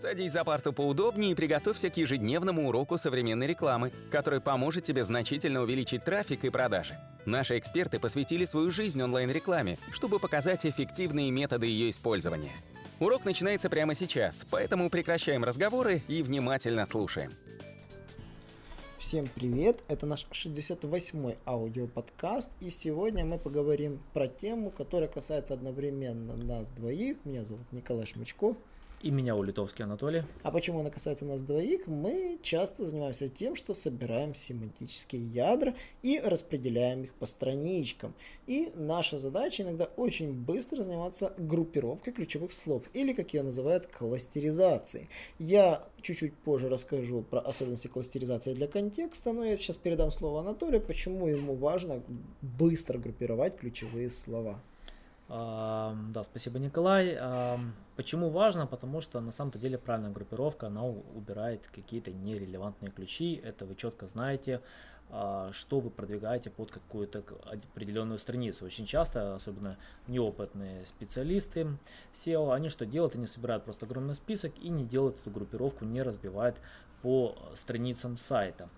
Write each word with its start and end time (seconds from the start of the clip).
Садись 0.00 0.32
за 0.32 0.44
парту 0.44 0.72
поудобнее 0.72 1.32
и 1.32 1.34
приготовься 1.34 1.90
к 1.90 1.96
ежедневному 1.98 2.66
уроку 2.66 2.96
современной 2.96 3.46
рекламы, 3.46 3.92
который 4.10 4.40
поможет 4.40 4.82
тебе 4.82 5.04
значительно 5.04 5.60
увеличить 5.60 6.04
трафик 6.04 6.46
и 6.46 6.48
продажи. 6.48 6.98
Наши 7.26 7.58
эксперты 7.58 8.00
посвятили 8.00 8.46
свою 8.46 8.70
жизнь 8.70 9.02
онлайн-рекламе, 9.02 9.76
чтобы 9.92 10.18
показать 10.18 10.64
эффективные 10.64 11.30
методы 11.30 11.66
ее 11.66 11.90
использования. 11.90 12.52
Урок 12.98 13.26
начинается 13.26 13.68
прямо 13.68 13.92
сейчас, 13.92 14.46
поэтому 14.50 14.88
прекращаем 14.88 15.44
разговоры 15.44 16.00
и 16.08 16.22
внимательно 16.22 16.86
слушаем. 16.86 17.30
Всем 18.98 19.28
привет! 19.34 19.82
Это 19.88 20.06
наш 20.06 20.26
68-й 20.30 21.36
аудиоподкаст, 21.44 22.50
и 22.60 22.70
сегодня 22.70 23.26
мы 23.26 23.38
поговорим 23.38 24.00
про 24.14 24.28
тему, 24.28 24.70
которая 24.70 25.10
касается 25.10 25.52
одновременно 25.52 26.36
нас 26.36 26.70
двоих. 26.70 27.18
Меня 27.26 27.44
зовут 27.44 27.70
Николай 27.70 28.06
Шмычков. 28.06 28.56
И 29.02 29.10
меня 29.10 29.34
Улитовский 29.34 29.82
Анатолий. 29.82 30.24
А 30.42 30.50
почему 30.50 30.80
она 30.80 30.90
касается 30.90 31.24
нас 31.24 31.40
двоих? 31.40 31.86
Мы 31.86 32.38
часто 32.42 32.84
занимаемся 32.84 33.30
тем, 33.30 33.56
что 33.56 33.72
собираем 33.72 34.34
семантические 34.34 35.26
ядра 35.26 35.74
и 36.02 36.20
распределяем 36.22 37.04
их 37.04 37.14
по 37.14 37.24
страничкам. 37.24 38.12
И 38.46 38.70
наша 38.74 39.16
задача 39.16 39.62
иногда 39.62 39.86
очень 39.96 40.34
быстро 40.34 40.82
заниматься 40.82 41.32
группировкой 41.38 42.12
ключевых 42.12 42.52
слов, 42.52 42.82
или 42.92 43.14
как 43.14 43.32
ее 43.32 43.42
называют, 43.42 43.86
кластеризацией. 43.86 45.08
Я 45.38 45.82
чуть-чуть 46.02 46.34
позже 46.34 46.68
расскажу 46.68 47.22
про 47.22 47.40
особенности 47.40 47.88
кластеризации 47.88 48.52
для 48.52 48.66
контекста, 48.66 49.32
но 49.32 49.46
я 49.46 49.56
сейчас 49.56 49.76
передам 49.76 50.10
слово 50.10 50.40
Анатолию, 50.40 50.82
почему 50.82 51.26
ему 51.26 51.54
важно 51.54 52.02
быстро 52.42 52.98
группировать 52.98 53.56
ключевые 53.56 54.10
слова. 54.10 54.60
Да, 55.30 56.24
спасибо, 56.24 56.58
Николай. 56.58 57.16
Почему 57.94 58.30
важно? 58.30 58.66
Потому 58.66 59.00
что 59.00 59.20
на 59.20 59.30
самом-то 59.30 59.60
деле 59.60 59.78
правильная 59.78 60.10
группировка, 60.10 60.66
она 60.66 60.84
убирает 60.84 61.68
какие-то 61.72 62.10
нерелевантные 62.10 62.90
ключи. 62.90 63.40
Это 63.44 63.64
вы 63.64 63.76
четко 63.76 64.08
знаете, 64.08 64.60
что 65.52 65.80
вы 65.80 65.90
продвигаете 65.90 66.50
под 66.50 66.70
какую-то 66.70 67.24
определенную 67.44 68.18
страницу. 68.18 68.64
Очень 68.64 68.86
часто, 68.86 69.34
особенно 69.34 69.76
неопытные 70.06 70.86
специалисты 70.86 71.66
SEO, 72.12 72.54
они 72.54 72.68
что 72.68 72.86
делают? 72.86 73.14
Они 73.14 73.26
собирают 73.26 73.64
просто 73.64 73.86
огромный 73.86 74.14
список 74.14 74.52
и 74.60 74.68
не 74.68 74.84
делают 74.84 75.18
эту 75.20 75.30
группировку, 75.30 75.84
не 75.84 76.02
разбивают 76.02 76.56
по 77.02 77.36
страницам 77.54 78.16
сайта. 78.16 78.68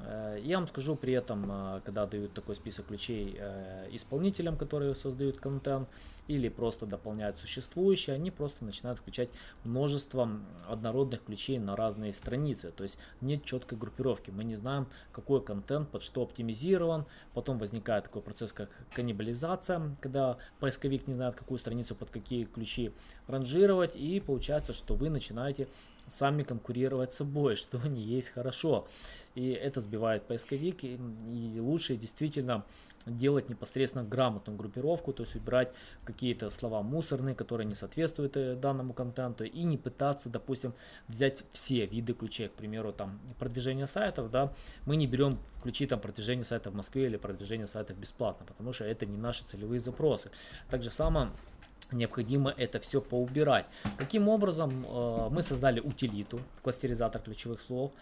Э, 0.00 0.38
я 0.42 0.58
вам 0.58 0.68
скажу 0.68 0.96
при 0.96 1.12
этом, 1.12 1.50
э, 1.50 1.80
когда 1.84 2.06
дают 2.06 2.32
такой 2.32 2.54
список 2.54 2.86
ключей 2.86 3.36
э, 3.38 3.88
исполнителям, 3.92 4.56
которые 4.56 4.94
создают 4.94 5.38
контент, 5.38 5.88
или 6.26 6.48
просто 6.50 6.86
дополняют 6.86 7.38
существующие, 7.38 8.14
они 8.14 8.30
просто 8.30 8.64
начинают 8.64 8.98
включать 8.98 9.30
множество 9.64 10.28
однородных 10.68 11.24
ключей 11.24 11.58
на 11.58 11.74
разные 11.74 12.12
страницы. 12.12 12.70
То 12.70 12.84
есть 12.84 12.98
нет 13.22 13.44
четкой 13.44 13.78
группировки. 13.78 14.30
Мы 14.30 14.44
не 14.44 14.56
знаем, 14.56 14.86
какой 15.10 15.42
контент 15.42 15.77
под 15.86 16.02
что 16.02 16.22
оптимизирован. 16.22 17.06
Потом 17.34 17.58
возникает 17.58 18.04
такой 18.04 18.22
процесс, 18.22 18.52
как 18.52 18.70
каннибализация, 18.94 19.96
когда 20.00 20.38
поисковик 20.60 21.06
не 21.06 21.14
знает, 21.14 21.34
какую 21.36 21.58
страницу 21.58 21.94
под 21.94 22.10
какие 22.10 22.44
ключи 22.44 22.92
ранжировать. 23.26 23.96
И 23.96 24.20
получается, 24.20 24.72
что 24.72 24.94
вы 24.94 25.10
начинаете 25.10 25.68
сами 26.08 26.42
конкурировать 26.42 27.12
с 27.12 27.16
собой, 27.16 27.56
что 27.56 27.78
не 27.86 28.02
есть 28.02 28.30
хорошо. 28.30 28.86
И 29.34 29.50
это 29.50 29.80
сбивает 29.80 30.24
поисковик, 30.24 30.82
и, 30.84 30.98
и 31.32 31.60
лучше 31.60 31.96
действительно 31.96 32.64
делать 33.06 33.48
непосредственно 33.48 34.04
грамотную 34.04 34.58
группировку, 34.58 35.12
то 35.12 35.22
есть 35.22 35.36
убирать 35.36 35.72
какие-то 36.04 36.50
слова 36.50 36.82
мусорные, 36.82 37.34
которые 37.34 37.66
не 37.66 37.74
соответствуют 37.74 38.36
э, 38.36 38.54
данному 38.54 38.92
контенту, 38.92 39.44
и 39.44 39.62
не 39.62 39.76
пытаться, 39.76 40.28
допустим, 40.28 40.74
взять 41.08 41.44
все 41.52 41.86
виды 41.86 42.12
ключей, 42.12 42.48
к 42.48 42.52
примеру, 42.52 42.92
там 42.92 43.20
продвижение 43.38 43.86
сайтов, 43.86 44.30
да, 44.30 44.52
мы 44.86 44.96
не 44.96 45.06
берем 45.06 45.38
ключи 45.62 45.86
там 45.86 46.00
продвижения 46.00 46.44
сайта 46.44 46.70
в 46.70 46.74
Москве 46.74 47.06
или 47.06 47.16
продвижение 47.16 47.66
сайтов 47.66 47.96
бесплатно, 47.98 48.46
потому 48.46 48.72
что 48.72 48.84
это 48.84 49.06
не 49.06 49.16
наши 49.16 49.44
целевые 49.44 49.80
запросы. 49.80 50.30
Так 50.70 50.82
же 50.82 50.90
само 50.90 51.30
необходимо 51.92 52.52
это 52.56 52.80
все 52.80 53.00
поубирать. 53.00 53.66
Таким 53.98 54.28
образом, 54.28 54.84
э, 54.86 55.28
мы 55.30 55.42
создали 55.42 55.80
утилиту, 55.80 56.40
кластеризатор 56.62 57.22
ключевых 57.22 57.60
слов, 57.60 57.92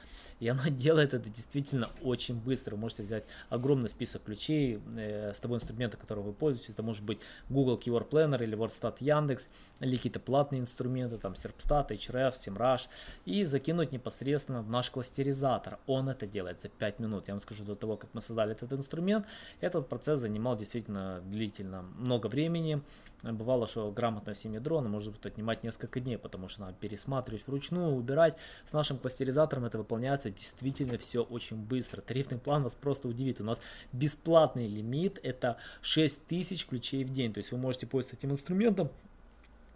и 0.40 0.48
она 0.48 0.64
делает 0.70 1.14
это 1.14 1.28
действительно 1.28 1.88
очень 2.02 2.36
быстро. 2.36 2.74
Вы 2.74 2.82
можете 2.82 3.02
взять 3.02 3.24
огромный 3.48 3.88
список 3.88 4.24
ключей 4.24 4.80
э, 4.96 5.32
с 5.34 5.38
того 5.38 5.56
инструмента, 5.56 5.96
которым 5.96 6.24
вы 6.24 6.32
пользуетесь. 6.32 6.70
Это 6.70 6.82
может 6.82 7.04
быть 7.04 7.18
Google 7.48 7.78
Keyword 7.78 8.08
Planner 8.08 8.42
или 8.42 8.56
WordStat 8.56 8.96
Яндекс, 9.00 9.48
или 9.80 9.96
какие-то 9.96 10.20
платные 10.20 10.60
инструменты, 10.60 11.18
там 11.18 11.32
Serpstat, 11.32 11.88
Href, 11.88 12.32
SEMrush, 12.32 12.88
и 13.24 13.44
закинуть 13.44 13.92
непосредственно 13.92 14.62
в 14.62 14.70
наш 14.70 14.90
кластеризатор. 14.90 15.78
Он 15.86 16.08
это 16.08 16.26
делает 16.26 16.60
за 16.62 16.68
5 16.68 16.98
минут. 16.98 17.28
Я 17.28 17.34
вам 17.34 17.40
скажу, 17.40 17.64
до 17.64 17.74
того, 17.74 17.96
как 17.96 18.10
мы 18.12 18.20
создали 18.20 18.52
этот 18.52 18.72
инструмент, 18.72 19.26
этот 19.60 19.88
процесс 19.88 20.20
занимал 20.20 20.56
действительно 20.56 21.20
длительно, 21.24 21.82
много 21.82 22.26
времени. 22.26 22.82
Бывало, 23.22 23.66
что 23.66 23.90
грамотное 23.90 24.34
семя 24.34 24.60
дрона 24.60 24.88
может 24.88 25.24
отнимать 25.24 25.64
несколько 25.64 26.00
дней, 26.00 26.18
потому 26.18 26.48
что 26.48 26.62
надо 26.62 26.74
пересматривать 26.74 27.46
вручную, 27.46 27.94
убирать. 27.94 28.36
С 28.68 28.72
нашим 28.72 28.98
кластеризатором 28.98 29.64
это 29.64 29.78
выполняется 29.78 30.30
действительно 30.30 30.98
все 30.98 31.22
очень 31.22 31.56
быстро. 31.56 32.02
Тарифный 32.02 32.38
план 32.38 32.62
вас 32.62 32.74
просто 32.74 33.08
удивит. 33.08 33.40
У 33.40 33.44
нас 33.44 33.62
бесплатный 33.92 34.68
лимит 34.68 35.18
это 35.22 35.56
6000 35.80 36.66
ключей 36.66 37.04
в 37.04 37.12
день. 37.12 37.32
То 37.32 37.38
есть 37.38 37.52
вы 37.52 37.58
можете 37.58 37.86
пользоваться 37.86 38.16
этим 38.16 38.32
инструментом 38.32 38.90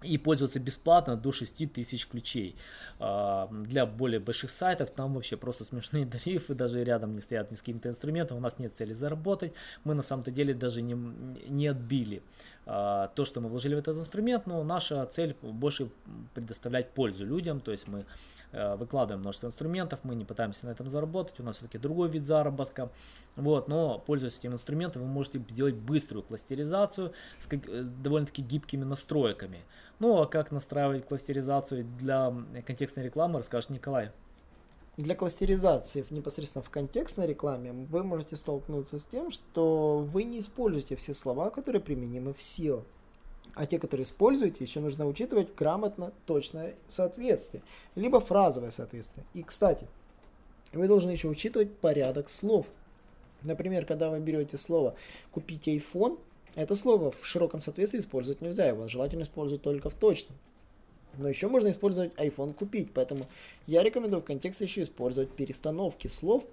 и 0.03 0.17
пользоваться 0.17 0.59
бесплатно 0.61 1.17
до 1.17 1.33
6000 1.33 2.07
ключей. 2.09 2.57
А, 2.99 3.49
для 3.51 3.87
более 3.87 4.21
больших 4.21 4.51
сайтов 4.51 4.91
там 4.91 5.15
вообще 5.15 5.37
просто 5.37 5.65
смешные 5.65 6.07
тарифы, 6.25 6.55
даже 6.55 6.83
рядом 6.83 7.15
не 7.15 7.21
стоят 7.21 7.51
ни 7.51 7.57
с 7.57 7.61
каким-то 7.61 7.89
инструментом, 7.89 8.39
у 8.39 8.41
нас 8.41 8.59
нет 8.59 8.75
цели 8.75 8.93
заработать, 8.93 9.53
мы 9.85 9.95
на 9.95 10.03
самом-то 10.03 10.31
деле 10.31 10.55
даже 10.55 10.81
не, 10.83 10.95
не 11.49 11.67
отбили 11.67 12.23
то, 12.71 13.25
что 13.25 13.41
мы 13.41 13.49
вложили 13.49 13.75
в 13.75 13.79
этот 13.79 13.97
инструмент, 13.97 14.47
но 14.47 14.63
наша 14.63 15.05
цель 15.07 15.37
больше 15.43 15.91
предоставлять 16.35 16.91
пользу 16.91 17.27
людям, 17.27 17.61
то 17.61 17.73
есть 17.73 17.89
мы 17.89 18.07
э, 18.53 18.77
выкладываем 18.77 19.23
множество 19.23 19.49
инструментов, 19.49 20.01
мы 20.05 20.15
не 20.15 20.25
пытаемся 20.25 20.67
на 20.67 20.71
этом 20.71 20.89
заработать, 20.89 21.41
у 21.41 21.43
нас 21.43 21.57
все-таки 21.57 21.79
другой 21.79 22.09
вид 22.09 22.27
заработка, 22.27 22.91
вот, 23.35 23.67
но 23.67 23.99
пользуясь 23.99 24.39
этим 24.39 24.53
инструментом, 24.53 25.03
вы 25.03 25.09
можете 25.09 25.43
сделать 25.49 25.75
быструю 25.75 26.23
кластеризацию 26.23 27.13
с 27.41 27.49
э, 27.51 27.57
довольно-таки 27.83 28.43
гибкими 28.43 28.85
настройками. 28.85 29.65
Ну 29.99 30.23
а 30.23 30.27
как 30.27 30.53
настраивать 30.53 31.07
кластеризацию 31.07 31.85
для 31.99 32.33
контекстной 32.65 33.05
рекламы, 33.05 33.39
расскажет 33.39 33.71
Николай. 33.71 34.13
Для 35.01 35.15
кластеризации 35.15 36.05
непосредственно 36.11 36.63
в 36.63 36.69
контекстной 36.69 37.27
рекламе 37.27 37.73
вы 37.73 38.05
можете 38.05 38.37
столкнуться 38.37 38.99
с 38.99 39.07
тем, 39.07 39.31
что 39.31 40.07
вы 40.13 40.25
не 40.25 40.41
используете 40.41 40.95
все 40.95 41.15
слова, 41.15 41.49
которые 41.49 41.81
применимы 41.81 42.35
в 42.35 42.39
SEO. 42.39 42.85
А 43.55 43.65
те, 43.65 43.79
которые 43.79 44.05
используете, 44.05 44.63
еще 44.63 44.81
нужно 44.81 45.07
учитывать 45.07 45.55
грамотно 45.55 46.13
точное 46.27 46.75
соответствие, 46.87 47.63
либо 47.95 48.21
фразовое 48.21 48.71
соответствие. 48.71 49.25
И, 49.33 49.43
кстати, 49.43 49.87
вы 50.75 50.87
должны 50.87 51.13
еще 51.13 51.29
учитывать 51.29 51.75
порядок 51.79 52.29
слов. 52.29 52.67
Например, 53.41 53.87
когда 53.87 54.11
вы 54.11 54.21
берете 54.21 54.59
слово 54.59 54.97
«купить 55.33 55.67
iPhone», 55.67 56.19
это 56.57 56.75
слово 56.75 57.11
в 57.11 57.25
широком 57.25 57.63
соответствии 57.63 58.01
использовать 58.01 58.43
нельзя, 58.43 58.67
его 58.67 58.87
желательно 58.87 59.23
использовать 59.23 59.63
только 59.63 59.89
в 59.89 59.95
точном. 59.95 60.37
Но 61.19 61.29
еще 61.29 61.49
можно 61.49 61.71
использовать 61.71 62.13
iPhone 62.15 62.55
купить, 62.55 62.93
поэтому 62.93 63.25
я 63.67 63.83
рекомендую 63.83 64.23
в 64.23 64.25
контексте 64.25 64.65
еще 64.65 64.83
использовать 64.83 65.31
перестановки 65.31 66.07
слов 66.07 66.45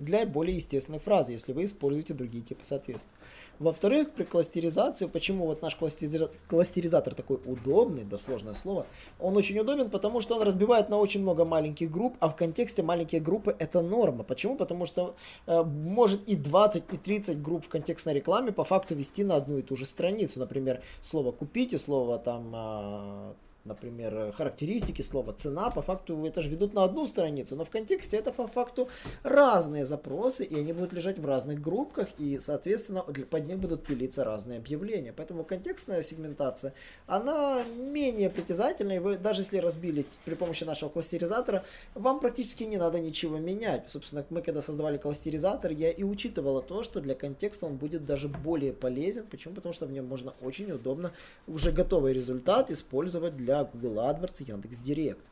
для 0.00 0.26
более 0.26 0.56
естественной 0.56 0.98
фразы, 0.98 1.32
если 1.32 1.52
вы 1.52 1.64
используете 1.64 2.14
другие 2.14 2.42
типы 2.42 2.64
соответствия. 2.64 3.14
Во-вторых, 3.58 4.12
при 4.12 4.24
кластеризации, 4.24 5.04
почему 5.04 5.46
вот 5.46 5.60
наш 5.60 5.76
кластеризатор 5.76 7.14
такой 7.14 7.38
удобный, 7.44 8.04
да 8.04 8.16
сложное 8.16 8.54
слово, 8.54 8.86
он 9.18 9.36
очень 9.36 9.58
удобен, 9.58 9.90
потому 9.90 10.22
что 10.22 10.36
он 10.36 10.42
разбивает 10.42 10.88
на 10.88 10.98
очень 10.98 11.20
много 11.20 11.44
маленьких 11.44 11.90
групп, 11.90 12.16
а 12.20 12.30
в 12.30 12.36
контексте 12.36 12.82
маленькие 12.82 13.20
группы 13.20 13.54
это 13.58 13.82
норма. 13.82 14.24
Почему? 14.24 14.56
Потому 14.56 14.86
что 14.86 15.14
э, 15.46 15.62
может 15.62 16.26
и 16.26 16.36
20, 16.36 16.84
и 16.90 16.96
30 16.96 17.42
групп 17.42 17.66
в 17.66 17.68
контекстной 17.68 18.14
рекламе 18.14 18.50
по 18.50 18.64
факту 18.64 18.94
вести 18.94 19.24
на 19.24 19.36
одну 19.36 19.58
и 19.58 19.62
ту 19.62 19.76
же 19.76 19.84
страницу. 19.84 20.38
Например, 20.38 20.80
слово 21.02 21.30
купите, 21.30 21.76
слово 21.76 22.18
там... 22.18 22.52
Э, 22.54 23.32
например, 23.64 24.32
характеристики 24.32 25.02
слова, 25.02 25.32
цена, 25.32 25.70
по 25.70 25.82
факту 25.82 26.24
это 26.24 26.42
же 26.42 26.48
ведут 26.48 26.74
на 26.74 26.84
одну 26.84 27.06
страницу, 27.06 27.56
но 27.56 27.64
в 27.64 27.70
контексте 27.70 28.16
это 28.16 28.32
по 28.32 28.46
факту 28.46 28.88
разные 29.22 29.84
запросы, 29.84 30.44
и 30.44 30.58
они 30.58 30.72
будут 30.72 30.92
лежать 30.92 31.18
в 31.18 31.26
разных 31.26 31.60
группках, 31.60 32.08
и, 32.18 32.38
соответственно, 32.38 33.02
под 33.02 33.46
них 33.46 33.58
будут 33.58 33.84
пилиться 33.84 34.24
разные 34.24 34.58
объявления. 34.58 35.12
Поэтому 35.12 35.44
контекстная 35.44 36.02
сегментация, 36.02 36.72
она 37.06 37.62
менее 37.76 38.30
притязательная, 38.30 38.96
и 38.96 38.98
вы, 38.98 39.18
даже 39.18 39.42
если 39.42 39.58
разбили 39.58 40.06
при 40.24 40.34
помощи 40.34 40.64
нашего 40.64 40.88
кластеризатора, 40.88 41.64
вам 41.94 42.20
практически 42.20 42.64
не 42.64 42.76
надо 42.76 42.98
ничего 43.00 43.38
менять. 43.38 43.90
Собственно, 43.90 44.24
мы 44.30 44.42
когда 44.42 44.62
создавали 44.62 44.96
кластеризатор, 44.96 45.72
я 45.72 45.90
и 45.90 46.02
учитывала 46.02 46.62
то, 46.62 46.82
что 46.82 47.00
для 47.00 47.14
контекста 47.14 47.66
он 47.66 47.76
будет 47.76 48.06
даже 48.06 48.28
более 48.28 48.72
полезен. 48.72 49.26
Почему? 49.30 49.54
Потому 49.54 49.72
что 49.72 49.86
в 49.86 49.92
нем 49.92 50.06
можно 50.06 50.32
очень 50.40 50.70
удобно 50.72 51.12
уже 51.46 51.72
готовый 51.72 52.12
результат 52.12 52.70
использовать 52.70 53.36
для 53.36 53.49
а 53.50 53.64
Google 53.64 53.96
AdWords 53.96 54.42
и 54.42 54.50
Яндекс.Директ. 54.50 55.24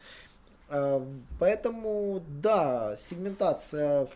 А, 0.69 1.07
поэтому, 1.39 2.23
да, 2.43 2.95
сегментация 2.97 4.09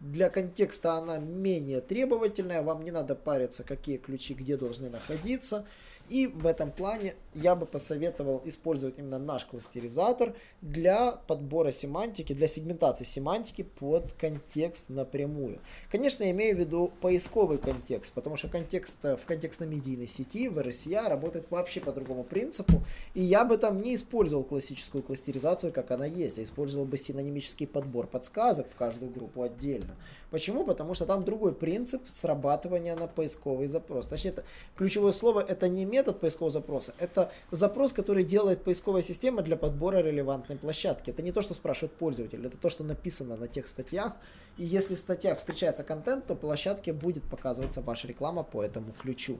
для 0.00 0.28
контекста 0.28 0.94
она 0.94 1.18
менее 1.18 1.80
требовательная, 1.80 2.62
вам 2.62 2.82
не 2.82 2.90
надо 2.90 3.14
париться, 3.14 3.64
какие 3.64 3.96
ключи 3.96 4.34
где 4.34 4.56
должны 4.56 4.90
находиться. 4.90 5.64
И 6.08 6.26
в 6.26 6.46
этом 6.46 6.70
плане 6.70 7.14
я 7.34 7.54
бы 7.54 7.66
посоветовал 7.66 8.42
использовать 8.44 8.98
именно 8.98 9.18
наш 9.18 9.44
кластеризатор 9.44 10.34
для 10.60 11.12
подбора 11.12 11.72
семантики, 11.72 12.32
для 12.32 12.46
сегментации 12.46 13.04
семантики 13.04 13.62
под 13.62 14.12
контекст 14.12 14.90
напрямую. 14.90 15.60
Конечно, 15.90 16.24
я 16.24 16.30
имею 16.30 16.56
в 16.56 16.60
виду 16.60 16.92
поисковый 17.00 17.58
контекст, 17.58 18.12
потому 18.12 18.36
что 18.36 18.48
контекст 18.48 19.02
в 19.02 19.20
контекстно-медийной 19.26 20.06
сети 20.06 20.48
в 20.48 20.58
RSA 20.58 21.08
работает 21.08 21.50
вообще 21.50 21.80
по 21.80 21.92
другому 21.92 22.22
принципу, 22.22 22.84
и 23.14 23.22
я 23.22 23.44
бы 23.44 23.56
там 23.56 23.80
не 23.80 23.94
использовал 23.94 24.44
классическую 24.44 25.02
кластеризацию, 25.02 25.72
как 25.72 25.90
она 25.90 26.06
есть, 26.06 26.38
а 26.38 26.42
использовал 26.42 26.86
бы 26.86 26.96
синонимический 26.96 27.66
подбор 27.66 28.06
подсказок 28.06 28.70
в 28.70 28.76
каждую 28.76 29.10
группу 29.10 29.42
отдельно. 29.42 29.96
Почему? 30.30 30.64
Потому 30.64 30.94
что 30.94 31.06
там 31.06 31.24
другой 31.24 31.54
принцип 31.54 32.02
срабатывания 32.08 32.96
на 32.96 33.06
поисковый 33.06 33.68
запрос. 33.68 34.08
Точнее, 34.08 34.30
это, 34.30 34.44
ключевое 34.76 35.12
слово 35.12 35.40
это 35.40 35.68
не 35.68 35.84
метод 35.94 36.20
поискового 36.20 36.50
запроса, 36.50 36.92
это 36.98 37.30
запрос, 37.50 37.92
который 37.92 38.24
делает 38.24 38.64
поисковая 38.64 39.02
система 39.02 39.42
для 39.42 39.56
подбора 39.56 39.98
релевантной 39.98 40.56
площадки. 40.56 41.10
Это 41.10 41.22
не 41.22 41.32
то, 41.32 41.40
что 41.40 41.54
спрашивает 41.54 41.92
пользователь, 41.92 42.44
это 42.44 42.56
то, 42.56 42.68
что 42.68 42.82
написано 42.84 43.36
на 43.36 43.46
тех 43.46 43.68
статьях. 43.68 44.14
И 44.58 44.64
если 44.64 44.94
в 44.94 44.98
статьях 44.98 45.38
встречается 45.38 45.84
контент, 45.84 46.26
то 46.26 46.34
площадке 46.34 46.92
будет 46.92 47.22
показываться 47.24 47.80
ваша 47.80 48.08
реклама 48.08 48.42
по 48.42 48.62
этому 48.62 48.92
ключу. 48.92 49.38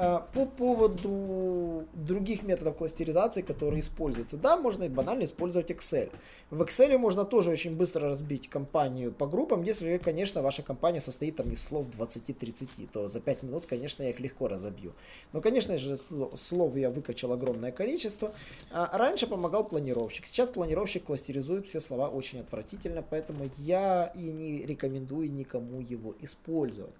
А, 0.00 0.20
по 0.32 0.46
поводу 0.46 1.84
других 1.92 2.44
методов 2.44 2.76
кластеризации, 2.76 3.42
которые 3.42 3.80
используются. 3.80 4.36
Да, 4.36 4.56
можно 4.56 4.88
банально 4.88 5.24
использовать 5.24 5.72
Excel. 5.72 6.12
В 6.50 6.62
Excel 6.62 6.96
можно 6.98 7.24
тоже 7.24 7.50
очень 7.50 7.74
быстро 7.74 8.08
разбить 8.08 8.48
компанию 8.48 9.10
по 9.10 9.26
группам, 9.26 9.64
если, 9.64 9.98
конечно, 9.98 10.40
ваша 10.40 10.62
компания 10.62 11.00
состоит 11.00 11.34
там 11.34 11.50
из 11.50 11.64
слов 11.64 11.86
20-30, 11.98 12.88
то 12.92 13.08
за 13.08 13.18
5 13.18 13.42
минут, 13.42 13.66
конечно, 13.66 14.04
я 14.04 14.10
их 14.10 14.20
легко 14.20 14.46
разобью. 14.46 14.92
Но, 15.32 15.40
конечно 15.40 15.76
же, 15.78 15.96
слов 15.96 16.76
я 16.76 16.90
выкачал 16.90 17.32
огромное 17.32 17.72
количество. 17.72 18.32
А 18.70 18.96
раньше 18.96 19.26
помогал 19.26 19.64
планировщик. 19.64 20.26
Сейчас 20.26 20.48
планировщик 20.48 21.06
кластеризует 21.06 21.66
все 21.66 21.80
слова 21.80 22.08
очень 22.08 22.38
отвратительно, 22.38 23.02
поэтому 23.02 23.50
я 23.56 24.12
и 24.14 24.30
не 24.30 24.64
рекомендую 24.64 25.32
никому 25.32 25.80
его 25.80 26.14
использовать. 26.20 26.94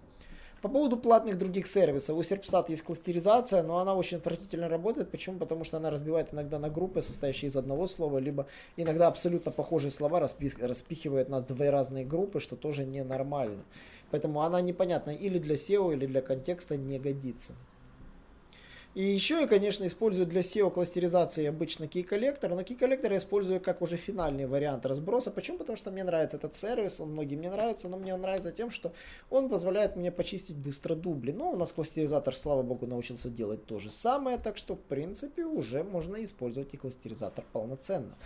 По 0.60 0.68
поводу 0.68 0.96
платных 0.96 1.38
других 1.38 1.68
сервисов, 1.68 2.16
у 2.16 2.20
Serpstat 2.20 2.66
есть 2.68 2.82
кластеризация, 2.82 3.62
но 3.62 3.78
она 3.78 3.94
очень 3.94 4.16
отвратительно 4.16 4.68
работает. 4.68 5.08
Почему? 5.08 5.38
Потому 5.38 5.62
что 5.62 5.76
она 5.76 5.88
разбивает 5.88 6.34
иногда 6.34 6.58
на 6.58 6.68
группы, 6.68 7.00
состоящие 7.00 7.48
из 7.48 7.56
одного 7.56 7.86
слова, 7.86 8.18
либо 8.18 8.46
иногда 8.76 9.06
абсолютно 9.06 9.52
похожие 9.52 9.92
слова 9.92 10.18
распихивает 10.18 11.28
на 11.28 11.42
две 11.42 11.70
разные 11.70 12.04
группы, 12.04 12.40
что 12.40 12.56
тоже 12.56 12.84
ненормально. 12.84 13.62
Поэтому 14.10 14.42
она 14.42 14.60
непонятна 14.60 15.10
или 15.10 15.38
для 15.38 15.54
SEO, 15.54 15.92
или 15.92 16.06
для 16.06 16.22
контекста 16.22 16.76
не 16.76 16.98
годится. 16.98 17.52
И 18.94 19.02
еще 19.02 19.40
я, 19.40 19.46
конечно, 19.46 19.86
использую 19.86 20.26
для 20.26 20.40
SEO 20.40 20.70
кластеризации 20.70 21.46
обычно 21.46 21.84
key 21.84 22.02
коллектор, 22.02 22.50
но 22.50 22.62
key 22.62 22.74
коллектор 22.74 23.12
я 23.12 23.18
использую 23.18 23.60
как 23.60 23.82
уже 23.82 23.96
финальный 23.96 24.46
вариант 24.46 24.86
разброса. 24.86 25.30
Почему? 25.30 25.58
Потому 25.58 25.76
что 25.76 25.90
мне 25.90 26.04
нравится 26.04 26.38
этот 26.38 26.54
сервис, 26.54 26.98
он 26.98 27.12
многим 27.12 27.40
не 27.40 27.50
нравится, 27.50 27.88
но 27.88 27.98
мне 27.98 28.14
он 28.14 28.22
нравится 28.22 28.50
тем, 28.50 28.70
что 28.70 28.92
он 29.30 29.50
позволяет 29.50 29.94
мне 29.94 30.10
почистить 30.10 30.56
быстро 30.56 30.94
дубли. 30.94 31.32
Но 31.32 31.52
у 31.52 31.56
нас 31.56 31.70
кластеризатор, 31.70 32.34
слава 32.34 32.62
богу, 32.62 32.86
научился 32.86 33.28
делать 33.28 33.66
то 33.66 33.78
же 33.78 33.90
самое, 33.90 34.38
так 34.38 34.56
что, 34.56 34.74
в 34.74 34.80
принципе, 34.80 35.44
уже 35.44 35.84
можно 35.84 36.24
использовать 36.24 36.72
и 36.74 36.76
кластеризатор 36.78 37.44
полноценно. 37.52 38.16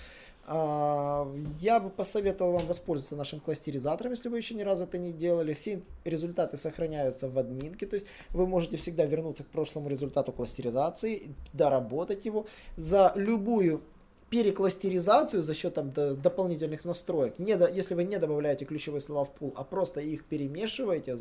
А, 0.44 1.32
я 1.60 1.78
бы 1.78 1.88
посоветовал 1.90 2.52
вам 2.52 2.66
воспользоваться 2.66 3.16
нашим 3.16 3.40
кластеризатором, 3.40 4.12
если 4.12 4.28
вы 4.28 4.38
еще 4.38 4.54
ни 4.54 4.62
разу 4.62 4.84
это 4.84 4.98
не 4.98 5.12
делали. 5.12 5.54
Все 5.54 5.82
результаты 6.04 6.56
сохраняются 6.56 7.28
в 7.28 7.38
админке, 7.38 7.86
то 7.86 7.94
есть 7.94 8.06
вы 8.30 8.46
можете 8.46 8.76
всегда 8.76 9.04
вернуться 9.04 9.44
к 9.44 9.48
прошлому 9.48 9.88
результату 9.88 10.32
кластеризации, 10.32 11.34
доработать 11.52 12.24
его. 12.24 12.46
За 12.76 13.12
любую 13.14 13.82
перекластеризацию 14.30 15.42
за 15.42 15.52
счет 15.52 15.74
там, 15.74 15.92
дополнительных 15.92 16.86
настроек, 16.86 17.38
не 17.38 17.54
до, 17.54 17.70
если 17.70 17.94
вы 17.94 18.04
не 18.04 18.18
добавляете 18.18 18.64
ключевые 18.64 19.00
слова 19.00 19.26
в 19.26 19.30
пул, 19.34 19.52
а 19.56 19.62
просто 19.62 20.00
их 20.00 20.24
перемешиваете, 20.24 21.18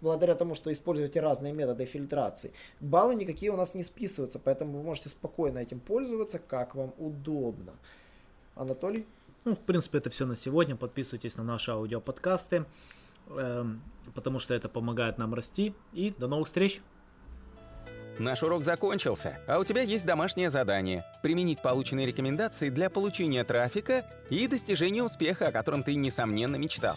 благодаря 0.00 0.34
тому, 0.34 0.54
что 0.54 0.72
используете 0.72 1.20
разные 1.20 1.52
методы 1.52 1.84
фильтрации, 1.84 2.52
баллы 2.80 3.16
никакие 3.16 3.52
у 3.52 3.56
нас 3.56 3.74
не 3.74 3.82
списываются, 3.82 4.38
поэтому 4.38 4.78
вы 4.78 4.82
можете 4.82 5.10
спокойно 5.10 5.58
этим 5.58 5.78
пользоваться, 5.78 6.38
как 6.38 6.74
вам 6.74 6.94
удобно. 6.98 7.74
Анатолий? 8.54 9.06
Ну, 9.44 9.54
в 9.54 9.60
принципе, 9.60 9.98
это 9.98 10.10
все 10.10 10.26
на 10.26 10.36
сегодня. 10.36 10.76
Подписывайтесь 10.76 11.36
на 11.36 11.44
наши 11.44 11.70
аудиоподкасты, 11.70 12.64
э, 13.28 13.64
потому 14.14 14.38
что 14.38 14.54
это 14.54 14.68
помогает 14.68 15.18
нам 15.18 15.34
расти. 15.34 15.74
И 15.92 16.14
до 16.18 16.28
новых 16.28 16.46
встреч! 16.46 16.80
Наш 18.18 18.44
урок 18.44 18.62
закончился, 18.62 19.40
а 19.48 19.58
у 19.58 19.64
тебя 19.64 19.82
есть 19.82 20.06
домашнее 20.06 20.48
задание– 20.48 21.04
применить 21.22 21.60
полученные 21.62 22.06
рекомендации 22.06 22.70
для 22.70 22.88
получения 22.88 23.42
трафика 23.42 24.06
и 24.30 24.46
достижения 24.46 25.02
успеха, 25.02 25.48
о 25.48 25.52
котором 25.52 25.82
ты, 25.82 25.96
несомненно, 25.96 26.54
мечтал. 26.54 26.96